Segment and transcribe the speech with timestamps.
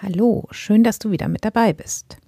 [0.00, 2.18] Hallo, schön, dass du wieder mit dabei bist.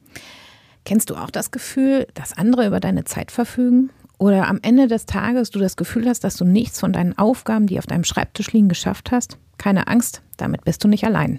[0.84, 3.90] Kennst du auch das Gefühl, dass andere über deine Zeit verfügen?
[4.18, 7.68] Oder am Ende des Tages du das Gefühl hast, dass du nichts von deinen Aufgaben,
[7.68, 9.38] die auf deinem Schreibtisch liegen, geschafft hast?
[9.56, 11.38] Keine Angst, damit bist du nicht allein.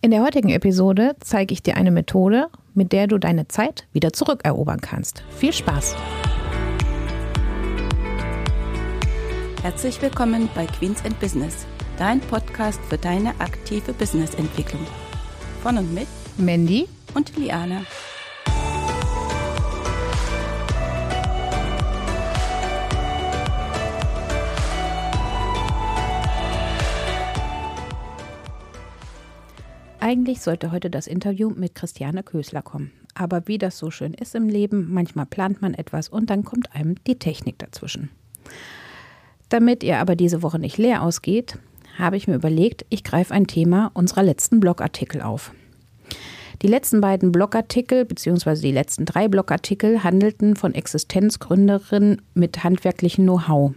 [0.00, 4.14] In der heutigen Episode zeige ich dir eine Methode, mit der du deine Zeit wieder
[4.14, 5.22] zurückerobern kannst.
[5.36, 5.96] Viel Spaß!
[9.62, 11.66] Herzlich willkommen bei Queens and Business
[11.98, 14.86] dein Podcast für deine aktive Businessentwicklung.
[15.62, 17.82] Von und mit Mandy und Liana.
[29.98, 32.92] Eigentlich sollte heute das Interview mit Christiane Kösler kommen.
[33.14, 36.72] Aber wie das so schön ist im Leben, manchmal plant man etwas und dann kommt
[36.76, 38.10] einem die Technik dazwischen.
[39.48, 41.58] Damit ihr aber diese Woche nicht leer ausgeht,
[41.98, 45.52] habe ich mir überlegt, ich greife ein Thema unserer letzten Blogartikel auf.
[46.62, 53.74] Die letzten beiden Blogartikel, beziehungsweise die letzten drei Blogartikel, handelten von Existenzgründerinnen mit handwerklichem Know-how.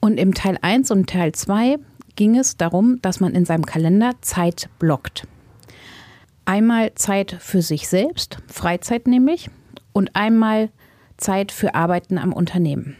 [0.00, 1.76] Und im Teil 1 und Teil 2
[2.16, 5.26] ging es darum, dass man in seinem Kalender Zeit blockt.
[6.44, 9.50] Einmal Zeit für sich selbst, Freizeit nämlich,
[9.92, 10.70] und einmal
[11.16, 12.96] Zeit für Arbeiten am Unternehmen.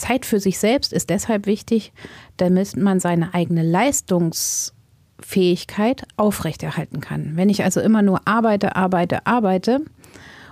[0.00, 1.92] Zeit für sich selbst ist deshalb wichtig,
[2.36, 7.36] damit man seine eigene Leistungsfähigkeit aufrechterhalten kann.
[7.36, 9.82] Wenn ich also immer nur arbeite, arbeite, arbeite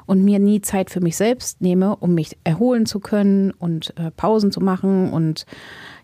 [0.07, 4.11] und mir nie Zeit für mich selbst nehme, um mich erholen zu können und äh,
[4.11, 5.47] Pausen zu machen und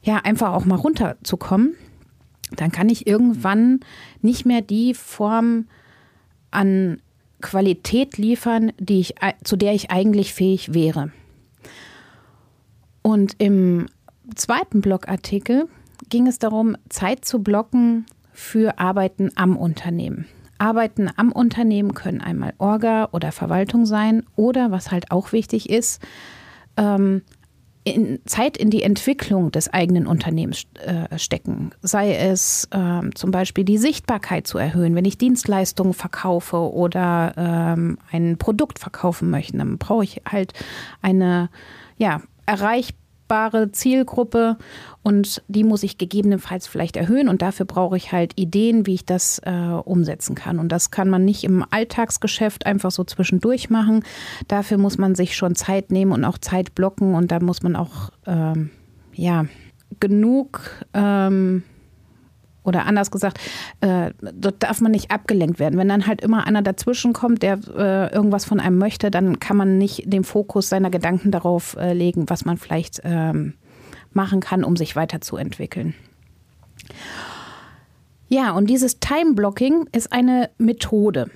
[0.03, 1.77] ja, einfach auch mal runterzukommen,
[2.57, 3.81] dann kann ich irgendwann
[4.23, 5.67] nicht mehr die Form
[6.51, 7.01] an
[7.41, 11.11] Qualität liefern, die ich, zu der ich eigentlich fähig wäre.
[13.07, 13.87] Und im
[14.35, 15.69] zweiten Blogartikel
[16.09, 20.27] ging es darum, Zeit zu blocken für Arbeiten am Unternehmen.
[20.57, 26.01] Arbeiten am Unternehmen können einmal Orga oder Verwaltung sein oder, was halt auch wichtig ist,
[26.79, 27.21] ähm,
[27.87, 31.73] in Zeit in die Entwicklung des eigenen Unternehmens äh, stecken.
[31.83, 34.95] Sei es ähm, zum Beispiel die Sichtbarkeit zu erhöhen.
[34.95, 40.55] Wenn ich Dienstleistungen verkaufe oder ähm, ein Produkt verkaufen möchte, dann brauche ich halt
[41.03, 41.51] eine
[41.99, 44.57] ja, erreichbare Zielgruppe
[45.03, 49.05] und die muss ich gegebenenfalls vielleicht erhöhen und dafür brauche ich halt Ideen, wie ich
[49.05, 50.59] das äh, umsetzen kann.
[50.59, 54.05] Und das kann man nicht im Alltagsgeschäft einfach so zwischendurch machen.
[54.49, 57.77] Dafür muss man sich schon Zeit nehmen und auch Zeit blocken und da muss man
[57.77, 58.71] auch ähm,
[59.15, 59.47] ja
[60.01, 61.63] genug ähm,
[62.65, 63.39] oder anders gesagt,
[63.81, 65.79] äh, dort darf man nicht abgelenkt werden.
[65.79, 69.57] Wenn dann halt immer einer dazwischen kommt, der äh, irgendwas von einem möchte, dann kann
[69.57, 73.55] man nicht den Fokus seiner Gedanken darauf äh, legen, was man vielleicht ähm,
[74.13, 75.95] machen kann, um sich weiterzuentwickeln.
[78.29, 81.31] Ja, und dieses Time Blocking ist eine Methode.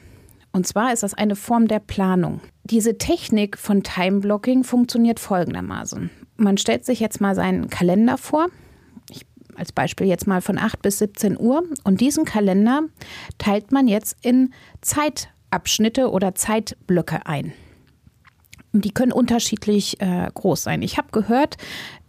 [0.53, 2.41] Und zwar ist das eine Form der Planung.
[2.65, 6.11] Diese Technik von Time Blocking funktioniert folgendermaßen.
[6.37, 8.49] Man stellt sich jetzt mal seinen Kalender vor
[9.59, 11.65] als Beispiel jetzt mal von 8 bis 17 Uhr.
[11.85, 12.83] Und diesen Kalender
[13.39, 17.53] teilt man jetzt in Zeitabschnitte oder Zeitblöcke ein.
[18.73, 20.83] Die können unterschiedlich äh, groß sein.
[20.83, 21.57] Ich habe gehört,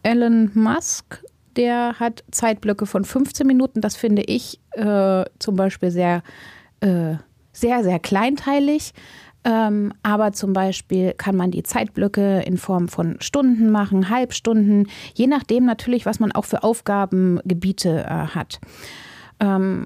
[0.03, 1.23] Elon Musk,
[1.55, 3.81] der hat Zeitblöcke von 15 Minuten.
[3.81, 6.21] Das finde ich äh, zum Beispiel sehr,
[6.81, 7.15] äh,
[7.51, 8.93] sehr, sehr kleinteilig.
[9.49, 15.25] Ähm, aber zum Beispiel kann man die Zeitblöcke in Form von Stunden machen, Halbstunden, je
[15.25, 18.59] nachdem natürlich, was man auch für Aufgabengebiete äh, hat.
[19.39, 19.85] Ähm,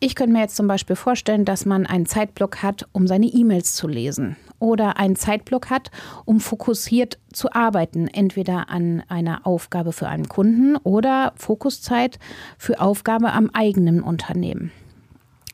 [0.00, 3.74] ich könnte mir jetzt zum Beispiel vorstellen, dass man einen Zeitblock hat, um seine E-Mails
[3.74, 5.90] zu lesen oder einen Zeitblock hat,
[6.24, 12.18] um fokussiert zu arbeiten, entweder an einer Aufgabe für einen Kunden oder Fokuszeit
[12.56, 14.72] für Aufgabe am eigenen Unternehmen.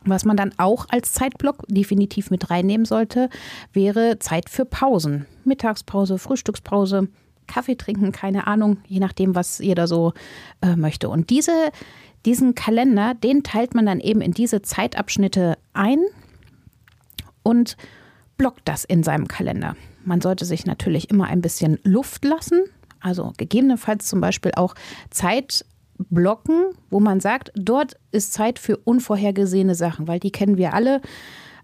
[0.05, 3.29] Was man dann auch als Zeitblock definitiv mit reinnehmen sollte,
[3.73, 5.27] wäre Zeit für Pausen.
[5.45, 7.09] Mittagspause, Frühstückspause,
[7.47, 10.13] Kaffee trinken, keine Ahnung, je nachdem, was jeder so
[10.63, 11.09] äh, möchte.
[11.09, 11.53] Und diese,
[12.25, 15.99] diesen Kalender, den teilt man dann eben in diese Zeitabschnitte ein
[17.43, 17.77] und
[18.39, 19.77] blockt das in seinem Kalender.
[20.05, 22.63] Man sollte sich natürlich immer ein bisschen Luft lassen,
[23.01, 24.75] also gegebenenfalls zum Beispiel auch
[25.11, 25.65] Zeit
[26.09, 31.01] blocken, wo man sagt, dort ist Zeit für unvorhergesehene Sachen, weil die kennen wir alle.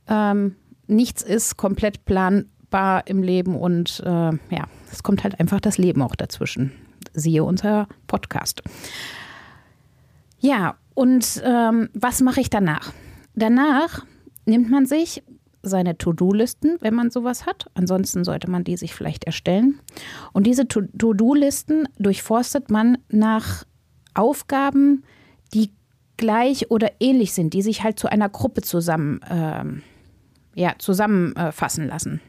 [0.08, 0.56] Ähm,
[0.86, 6.02] nichts ist komplett planbar im Leben und äh, ja, es kommt halt einfach das Leben
[6.02, 6.72] auch dazwischen.
[7.14, 8.62] Siehe unser Podcast.
[10.38, 12.92] Ja, und ähm, was mache ich danach?
[13.34, 14.04] Danach
[14.44, 15.22] nimmt man sich
[15.62, 17.66] seine To-Do-Listen, wenn man sowas hat.
[17.74, 19.80] Ansonsten sollte man die sich vielleicht erstellen.
[20.32, 23.64] Und diese To-Do-Listen durchforstet man nach
[24.16, 25.04] Aufgaben,
[25.54, 25.70] die
[26.16, 29.82] gleich oder ähnlich sind, die sich halt zu einer Gruppe zusammen, ähm,
[30.54, 32.20] ja, zusammenfassen lassen.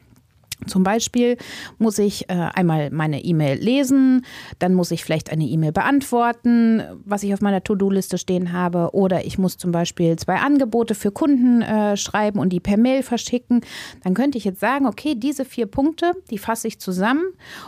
[0.66, 1.36] Zum Beispiel
[1.78, 4.26] muss ich äh, einmal meine E-Mail lesen,
[4.58, 9.24] dann muss ich vielleicht eine E-Mail beantworten, was ich auf meiner To-Do-Liste stehen habe, oder
[9.24, 13.60] ich muss zum Beispiel zwei Angebote für Kunden äh, schreiben und die per Mail verschicken.
[14.02, 17.24] Dann könnte ich jetzt sagen, okay, diese vier Punkte, die fasse ich zusammen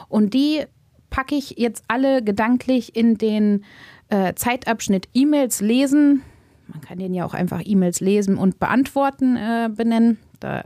[0.08, 0.64] und die
[1.10, 3.64] packe ich jetzt alle gedanklich in den
[4.10, 6.22] äh, Zeitabschnitt E-Mails lesen.
[6.68, 10.18] Man kann den ja auch einfach E-Mails lesen und beantworten äh, benennen.
[10.38, 10.62] Da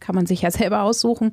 [0.00, 1.32] kann man sich ja selber aussuchen.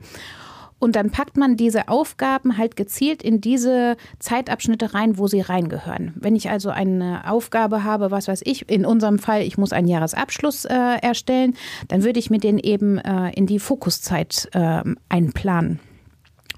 [0.77, 6.13] Und dann packt man diese Aufgaben halt gezielt in diese Zeitabschnitte rein, wo sie reingehören.
[6.15, 9.87] Wenn ich also eine Aufgabe habe, was weiß ich, in unserem Fall, ich muss einen
[9.87, 11.55] Jahresabschluss äh, erstellen,
[11.87, 15.79] dann würde ich mir den eben äh, in die Fokuszeit äh, einplanen.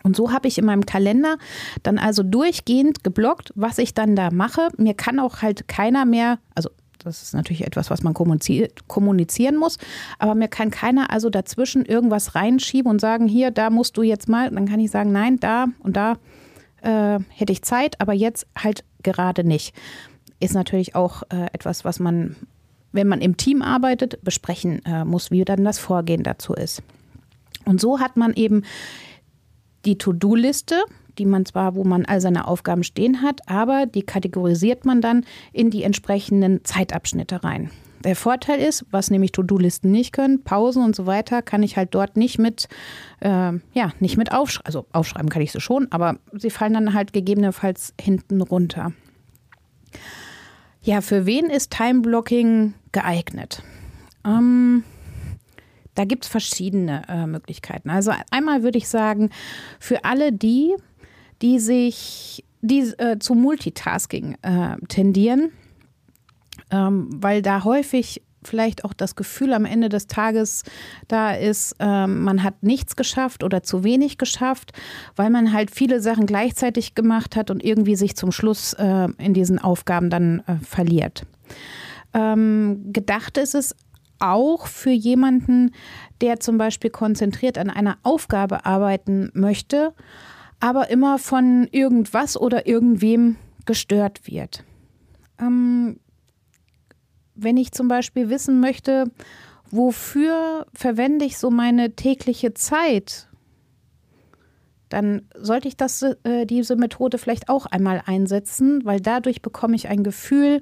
[0.08, 1.38] Und so habe ich in meinem Kalender
[1.84, 4.70] dann also durchgehend geblockt, was ich dann da mache.
[4.78, 6.70] Mir kann auch halt keiner mehr, also
[7.00, 9.78] das ist natürlich etwas, was man kommunizieren muss.
[10.18, 14.30] Aber mir kann keiner also dazwischen irgendwas reinschieben und sagen, hier, da musst du jetzt
[14.30, 14.50] mal.
[14.50, 16.16] Dann kann ich sagen, nein, da und da
[16.84, 19.76] äh, hätte ich Zeit, aber jetzt halt gerade nicht.
[20.40, 22.38] Ist natürlich auch äh, etwas, was man,
[22.94, 26.82] wenn man im Team arbeitet, besprechen äh, muss, wie dann das Vorgehen dazu ist.
[27.66, 28.64] Und so hat man eben
[29.88, 30.76] die To-Do-Liste,
[31.18, 35.26] die man zwar, wo man all seine Aufgaben stehen hat, aber die kategorisiert man dann
[35.54, 37.72] in die entsprechenden Zeitabschnitte rein.
[38.04, 41.96] Der Vorteil ist, was nämlich To-Do-Listen nicht können, Pausen und so weiter, kann ich halt
[41.96, 42.68] dort nicht mit,
[43.22, 44.68] äh, ja, nicht mit aufschreiben.
[44.68, 48.92] Also aufschreiben kann ich sie schon, aber sie fallen dann halt gegebenenfalls hinten runter.
[50.84, 53.64] Ja, für wen ist Time-Blocking geeignet?
[54.24, 54.84] Ähm,
[55.98, 57.90] da gibt es verschiedene äh, Möglichkeiten.
[57.90, 59.32] Also einmal würde ich sagen,
[59.80, 60.76] für alle die,
[61.42, 65.52] die sich die äh, zu Multitasking äh, tendieren,
[66.72, 70.64] ähm, weil da häufig vielleicht auch das Gefühl am Ende des Tages
[71.08, 74.74] da ist, ähm, man hat nichts geschafft oder zu wenig geschafft,
[75.16, 79.34] weil man halt viele Sachen gleichzeitig gemacht hat und irgendwie sich zum Schluss äh, in
[79.34, 81.24] diesen Aufgaben dann äh, verliert.
[82.14, 83.76] Ähm, gedacht ist es
[84.20, 85.72] auch für jemanden,
[86.22, 89.94] der zum Beispiel konzentriert an einer Aufgabe arbeiten möchte,
[90.60, 93.36] aber immer von irgendwas oder irgendwem
[93.66, 94.64] gestört wird.
[95.40, 96.00] Ähm,
[97.36, 99.12] wenn ich zum Beispiel wissen möchte,
[99.70, 103.28] wofür verwende ich so meine tägliche Zeit,
[104.90, 109.90] dann sollte ich das, äh, diese Methode vielleicht auch einmal einsetzen, weil dadurch bekomme ich
[109.90, 110.62] ein Gefühl,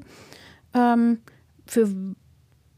[0.73, 1.19] ähm,
[1.65, 1.89] für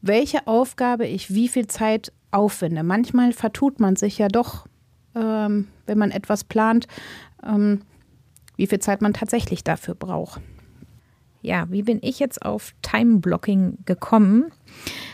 [0.00, 2.82] welche Aufgabe ich wie viel Zeit aufwende.
[2.82, 4.66] Manchmal vertut man sich ja doch
[5.18, 6.86] ähm, wenn man etwas plant,
[7.46, 7.82] ähm,
[8.56, 10.40] wie viel Zeit man tatsächlich dafür braucht.
[11.40, 14.46] Ja, wie bin ich jetzt auf Time Blocking gekommen?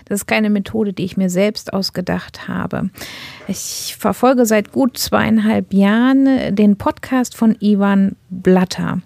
[0.07, 2.89] Das ist keine Methode, die ich mir selbst ausgedacht habe.
[3.47, 9.03] Ich verfolge seit gut zweieinhalb Jahren den Podcast von Ivan Blatter.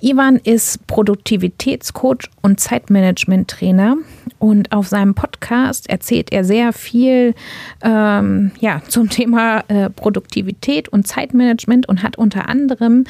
[0.00, 3.96] Ivan ist Produktivitätscoach und Zeitmanagement-Trainer
[4.38, 7.34] und auf seinem Podcast erzählt er sehr viel
[7.82, 13.04] ähm, ja, zum Thema äh, Produktivität und Zeitmanagement und hat unter anderem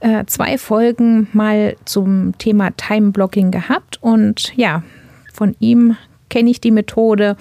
[0.00, 3.98] äh, zwei Folgen mal zum Thema Time-Blocking gehabt.
[4.02, 4.82] Und ja,
[5.32, 5.96] von ihm
[6.28, 7.36] kenne ich die Methode.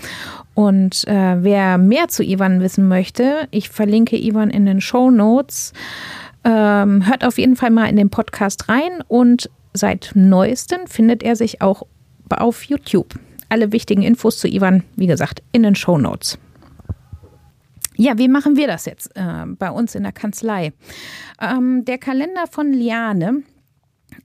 [0.53, 5.73] Und äh, wer mehr zu Ivan wissen möchte, ich verlinke Ivan in den Show Notes.
[6.43, 11.35] Ähm, hört auf jeden Fall mal in den Podcast rein und seit neuestem findet er
[11.35, 11.83] sich auch
[12.29, 13.15] auf YouTube.
[13.49, 16.37] Alle wichtigen Infos zu Ivan, wie gesagt, in den Show Notes.
[17.95, 20.71] Ja, wie machen wir das jetzt äh, bei uns in der Kanzlei?
[21.41, 23.43] Ähm, der Kalender von Liane,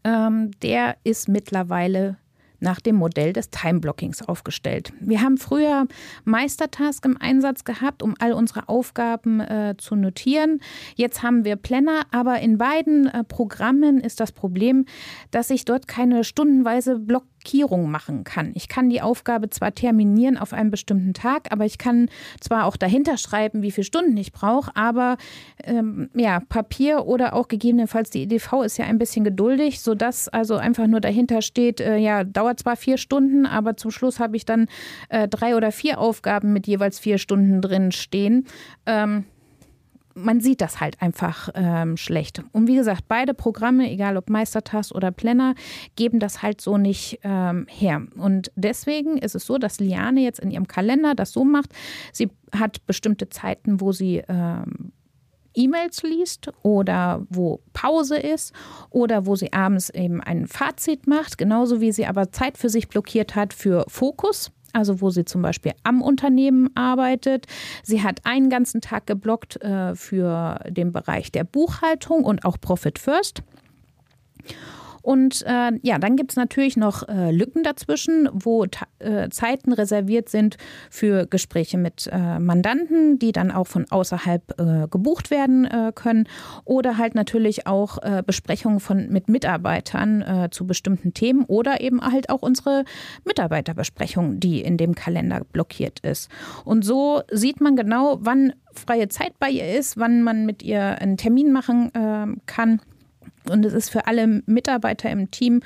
[0.04, 2.16] ähm, der ist mittlerweile
[2.64, 4.92] nach dem Modell des Time-Blockings aufgestellt.
[4.98, 5.86] Wir haben früher
[6.24, 10.60] Meistertask im Einsatz gehabt, um all unsere Aufgaben äh, zu notieren.
[10.96, 14.86] Jetzt haben wir Planner, aber in beiden äh, Programmen ist das Problem,
[15.30, 18.52] dass ich dort keine stundenweise Block Markierung machen kann.
[18.54, 22.08] Ich kann die Aufgabe zwar terminieren auf einen bestimmten Tag, aber ich kann
[22.40, 25.18] zwar auch dahinter schreiben, wie viele Stunden ich brauche, aber
[25.62, 30.56] ähm, ja, Papier oder auch gegebenenfalls die EDV ist ja ein bisschen geduldig, sodass also
[30.56, 34.46] einfach nur dahinter steht, äh, ja, dauert zwar vier Stunden, aber zum Schluss habe ich
[34.46, 34.66] dann
[35.10, 38.46] äh, drei oder vier Aufgaben mit jeweils vier Stunden drin stehen.
[38.86, 39.24] Ähm,
[40.14, 42.42] man sieht das halt einfach ähm, schlecht.
[42.52, 45.54] Und wie gesagt, beide Programme, egal ob Meistertask oder Planner,
[45.96, 48.02] geben das halt so nicht ähm, her.
[48.16, 51.70] Und deswegen ist es so, dass Liane jetzt in ihrem Kalender das so macht.
[52.12, 54.92] Sie hat bestimmte Zeiten, wo sie ähm,
[55.54, 58.52] E-Mails liest oder wo Pause ist
[58.90, 62.88] oder wo sie abends eben ein Fazit macht, genauso wie sie aber Zeit für sich
[62.88, 67.46] blockiert hat für Fokus also wo sie zum Beispiel am Unternehmen arbeitet.
[67.82, 72.98] Sie hat einen ganzen Tag geblockt äh, für den Bereich der Buchhaltung und auch Profit
[72.98, 73.42] First.
[75.04, 78.64] Und äh, ja, dann gibt es natürlich noch äh, Lücken dazwischen, wo
[79.00, 80.56] äh, Zeiten reserviert sind
[80.88, 86.26] für Gespräche mit äh, Mandanten, die dann auch von außerhalb äh, gebucht werden äh, können.
[86.64, 92.42] Oder halt natürlich auch Besprechungen von, mit Mitarbeitern zu bestimmten Themen oder eben halt auch
[92.42, 92.84] unsere
[93.24, 96.30] Mitarbeiterbesprechung, die in dem Kalender blockiert ist.
[96.64, 101.00] Und so sieht man genau, wann freie Zeit bei ihr ist, wann man mit ihr
[101.00, 101.90] einen Termin machen
[102.46, 102.80] kann
[103.48, 105.60] und es ist für alle Mitarbeiter im Team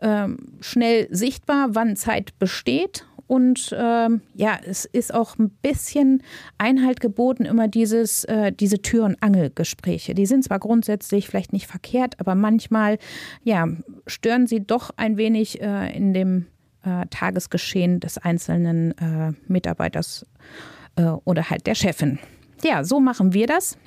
[0.00, 0.28] äh,
[0.60, 3.06] schnell sichtbar, wann Zeit besteht.
[3.26, 6.22] Und ähm, ja, es ist auch ein bisschen
[6.58, 10.14] Einhalt geboten, immer dieses, äh, diese Tür- und Angelgespräche.
[10.14, 12.98] Die sind zwar grundsätzlich vielleicht nicht verkehrt, aber manchmal
[13.42, 13.66] ja,
[14.06, 16.46] stören sie doch ein wenig äh, in dem
[16.84, 20.26] äh, Tagesgeschehen des einzelnen äh, Mitarbeiters
[20.96, 22.18] äh, oder halt der Chefin.
[22.62, 23.78] Ja, so machen wir das.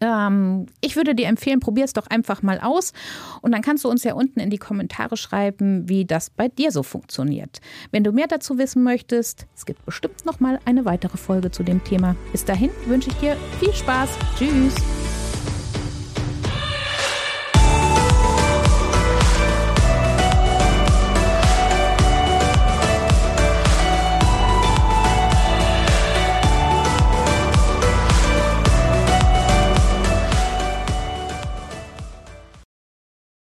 [0.00, 2.92] Ähm, ich würde dir empfehlen, probier es doch einfach mal aus
[3.40, 6.72] und dann kannst du uns ja unten in die Kommentare schreiben, wie das bei dir
[6.72, 7.60] so funktioniert.
[7.90, 11.62] Wenn du mehr dazu wissen möchtest, es gibt bestimmt noch mal eine weitere Folge zu
[11.62, 12.16] dem Thema.
[12.32, 14.10] Bis dahin wünsche ich dir viel Spaß.
[14.38, 15.01] Tschüss.